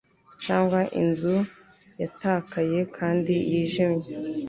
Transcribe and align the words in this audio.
Cyangwa 0.45 0.79
inzu 1.01 1.35
yatakaye 2.01 2.79
kandi 2.97 3.33
yijimye 3.51 4.07